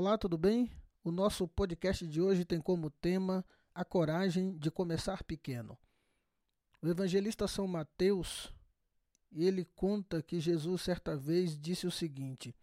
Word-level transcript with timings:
Olá, 0.00 0.16
tudo 0.16 0.38
bem? 0.38 0.70
O 1.02 1.10
nosso 1.10 1.48
podcast 1.48 2.06
de 2.06 2.20
hoje 2.20 2.44
tem 2.44 2.60
como 2.60 2.88
tema 2.88 3.44
a 3.74 3.84
coragem 3.84 4.56
de 4.56 4.70
começar 4.70 5.24
pequeno. 5.24 5.76
O 6.80 6.86
evangelista 6.86 7.48
São 7.48 7.66
Mateus, 7.66 8.54
ele 9.32 9.64
conta 9.64 10.22
que 10.22 10.38
Jesus 10.38 10.82
certa 10.82 11.16
vez 11.16 11.58
disse 11.58 11.84
o 11.84 11.90
seguinte: 11.90 12.54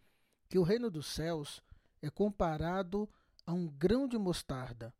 que 0.48 0.58
o 0.58 0.62
reino 0.62 0.90
dos 0.90 1.08
céus 1.08 1.62
é 2.00 2.08
comparado 2.08 3.06
a 3.44 3.52
um 3.52 3.68
grão 3.68 4.08
de 4.08 4.16
mostarda 4.16 4.94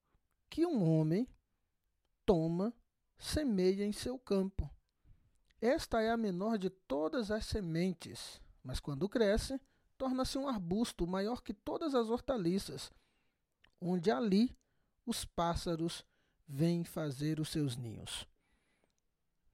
que 0.51 0.67
um 0.67 0.87
homem 0.87 1.27
toma, 2.27 2.71
semeia 3.17 3.87
em 3.87 3.93
seu 3.93 4.19
campo. 4.19 4.71
Esta 5.59 6.03
é 6.03 6.11
a 6.11 6.19
menor 6.19 6.59
de 6.59 6.69
todas 6.69 7.31
as 7.31 7.47
sementes, 7.47 8.43
mas 8.63 8.79
quando 8.79 9.09
cresce, 9.09 9.59
torna-se 9.97 10.39
um 10.39 10.49
arbusto 10.49 11.07
maior 11.07 11.43
que 11.43 11.55
todas 11.55 11.95
as 11.95 12.09
hortaliças, 12.09 12.93
onde 13.81 14.11
ali 14.11 14.57
os 15.05 15.25
pássaros 15.25 16.05
vêm 16.47 16.85
fazer 16.85 17.41
os 17.41 17.49
seus 17.49 17.77
ninhos. 17.77 18.27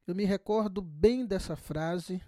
Eu 0.07 0.15
me 0.15 0.25
recordo 0.25 0.83
bem 0.83 1.25
dessa 1.25 1.55
frase. 1.57 2.21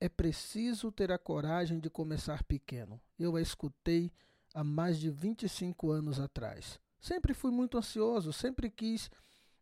É 0.00 0.08
preciso 0.08 0.90
ter 0.90 1.12
a 1.12 1.18
coragem 1.18 1.78
de 1.78 1.90
começar 1.90 2.42
pequeno. 2.42 3.00
Eu 3.18 3.36
a 3.36 3.40
escutei 3.40 4.10
há 4.54 4.64
mais 4.64 4.98
de 4.98 5.10
25 5.10 5.90
anos 5.90 6.18
atrás. 6.18 6.80
Sempre 6.98 7.34
fui 7.34 7.50
muito 7.50 7.76
ansioso, 7.76 8.32
sempre 8.32 8.70
quis 8.70 9.10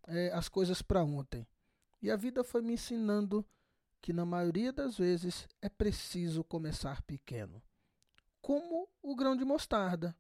é, 0.07 0.31
as 0.33 0.49
coisas 0.49 0.81
para 0.81 1.03
ontem. 1.03 1.47
E 2.01 2.11
a 2.11 2.17
vida 2.17 2.45
foi 2.45 2.63
me 2.63 2.75
ensinando 2.75 3.45
que, 4.01 4.13
na 4.13 4.25
maioria 4.25 4.73
das 4.73 4.97
vezes, 4.97 5.47
é 5.61 5.69
preciso 5.69 6.45
começar 6.45 7.03
pequeno. 7.03 7.63
Como 8.41 8.89
o 9.03 9.15
grão 9.15 9.37
de 9.37 9.45
mostarda. 9.45 10.17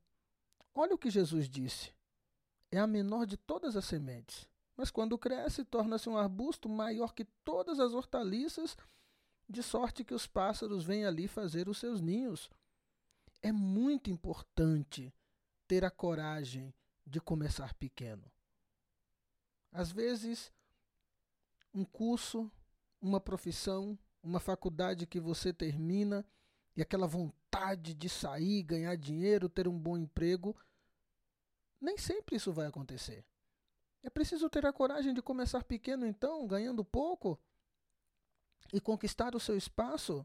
Olha 0.75 0.95
o 0.95 0.99
que 0.99 1.11
Jesus 1.11 1.49
disse. 1.49 1.93
É 2.71 2.79
a 2.79 2.87
menor 2.87 3.27
de 3.27 3.37
todas 3.37 3.77
as 3.77 3.85
sementes, 3.85 4.47
mas 4.77 4.91
quando 4.91 5.19
cresce, 5.19 5.65
torna-se 5.65 6.09
um 6.09 6.17
arbusto 6.17 6.69
maior 6.69 7.15
que 7.15 7.25
todas 7.45 7.81
as 7.81 7.95
hortaliças, 7.95 8.77
de 9.49 9.63
sorte 9.63 10.05
que 10.05 10.13
os 10.13 10.27
pássaros 10.27 10.85
vêm 10.85 11.07
ali 11.07 11.27
fazer 11.27 11.69
os 11.69 11.79
seus 11.79 12.01
ninhos. 12.01 12.51
É 13.41 13.51
muito 13.51 14.11
importante 14.11 15.13
ter 15.67 15.85
a 15.85 15.91
coragem 15.91 16.75
de 17.07 17.21
começar 17.21 17.73
pequeno. 17.75 18.31
Às 19.73 19.91
vezes, 19.91 20.53
um 21.73 21.85
curso, 21.85 22.51
uma 23.01 23.21
profissão, 23.21 23.99
uma 24.23 24.41
faculdade 24.41 25.07
que 25.07 25.21
você 25.21 25.53
termina 25.53 26.25
e 26.77 26.83
aquela 26.83 27.07
vontade 27.07 27.95
de 27.95 28.09
sair, 28.09 28.63
ganhar 28.63 28.97
dinheiro, 28.97 29.49
ter 29.49 29.67
um 29.67 29.79
bom 29.79 29.97
emprego, 29.97 30.57
nem 31.81 31.97
sempre 31.97 32.37
isso 32.37 32.53
vai 32.53 32.67
acontecer. 32.67 33.25
É 34.03 34.11
preciso 34.11 34.49
ter 34.49 34.65
a 34.65 34.73
coragem 34.73 35.13
de 35.13 35.23
começar 35.23 35.65
pequeno, 35.65 36.07
então, 36.07 36.47
ganhando 36.47 36.85
pouco 36.85 37.39
e 38.73 38.81
conquistar 38.81 39.35
o 39.35 39.41
seu 39.41 39.57
espaço. 39.57 40.25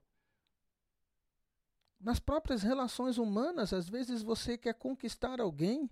Nas 2.00 2.20
próprias 2.20 2.62
relações 2.62 3.18
humanas, 3.18 3.74
às 3.74 3.90
vezes 3.90 4.22
você 4.22 4.58
quer 4.58 4.74
conquistar 4.74 5.40
alguém 5.40 5.90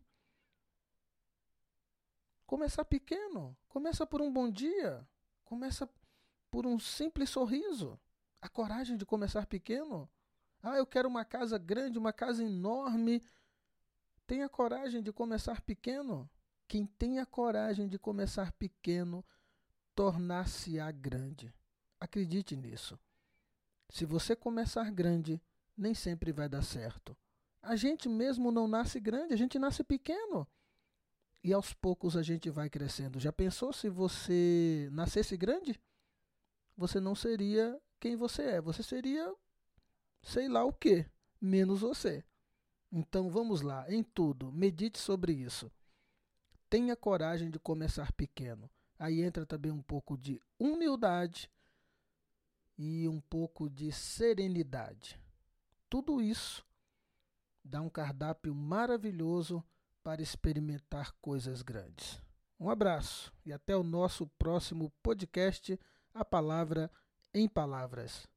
Começar 2.52 2.84
pequeno. 2.84 3.56
Começa 3.70 4.06
por 4.06 4.22
um 4.22 4.30
bom 4.30 4.52
dia. 4.52 5.08
Começa 5.46 5.90
por 6.52 6.68
um 6.68 6.78
simples 6.78 7.30
sorriso. 7.30 8.00
A 8.42 8.50
coragem 8.50 8.98
de 8.98 9.06
começar 9.06 9.46
pequeno. 9.46 10.10
Ah, 10.62 10.78
eu 10.78 10.86
quero 10.86 11.08
uma 11.08 11.26
casa 11.26 11.58
grande, 11.58 11.98
uma 11.98 12.14
casa 12.14 12.44
enorme. 12.44 13.24
Tenha 14.28 14.48
coragem 14.50 15.02
de 15.02 15.12
começar 15.12 15.62
pequeno. 15.62 16.30
Quem 16.68 16.86
tem 16.86 17.20
a 17.20 17.26
coragem 17.26 17.88
de 17.88 17.98
começar 17.98 18.52
pequeno, 18.52 19.26
tornar-se-á 19.96 20.92
grande. 20.92 21.53
Acredite 22.00 22.56
nisso. 22.56 23.00
Se 23.90 24.06
você 24.06 24.36
começar 24.36 24.92
grande, 24.92 25.42
nem 25.75 25.94
sempre 25.94 26.31
vai 26.31 26.48
dar 26.48 26.62
certo. 26.62 27.18
A 27.62 27.75
gente 27.75 28.08
mesmo 28.08 28.52
não 28.52 28.68
nasce 28.68 29.00
grande, 29.00 29.34
a 29.34 29.38
gente 29.38 29.58
nasce 29.58 29.84
pequeno 29.84 30.48
e 31.44 31.52
aos 31.54 31.74
poucos 31.74 32.16
a 32.16 32.22
gente 32.22 32.50
vai 32.50 32.70
crescendo. 32.70 33.20
Já 33.20 33.31
pensou 33.31 33.74
se 33.74 33.90
você 33.90 34.90
nascesse 34.92 35.36
grande? 35.36 35.80
Você 36.81 37.00
não 37.00 37.14
seria 37.14 37.80
quem 38.00 38.16
você 38.16 38.42
é, 38.42 38.59
você 38.59 38.81
seria 38.81 39.31
sei 40.24 40.47
lá 40.47 40.64
o 40.64 40.74
que, 40.74 41.06
menos 41.40 41.81
você. 41.81 42.25
Então 42.92 43.30
vamos 43.30 43.62
lá, 43.62 43.86
em 43.88 44.02
tudo, 44.02 44.52
medite 44.52 44.97
sobre 44.97 45.31
isso. 45.31 45.72
Tenha 46.68 46.96
coragem 46.96 47.52
de 47.52 47.59
começar 47.59 48.12
pequeno. 48.14 48.68
Aí 48.97 49.22
entra 49.22 49.46
também 49.46 49.72
um 49.72 49.81
pouco 49.84 50.18
de 50.18 50.42
humildade 50.58 51.52
e 52.75 53.08
um 53.08 53.22
pouco 53.22 53.69
de 53.69 53.92
serenidade. 53.92 55.22
Tudo 55.88 56.19
isso 56.19 56.66
dá 57.63 57.80
um 57.80 57.90
cardápio 57.90 58.56
maravilhoso 58.56 59.63
para 60.02 60.24
experimentar 60.24 61.12
coisas 61.22 61.62
grandes. 61.62 62.19
Um 62.59 62.72
abraço 62.72 63.31
e 63.46 63.53
até 63.53 63.78
o 63.78 63.84
nosso 63.84 64.25
próximo 64.40 64.92
podcast 65.03 65.80
A 66.14 66.26
Palavra 66.26 66.92
em 67.34 67.48
Palavras. 67.48 68.28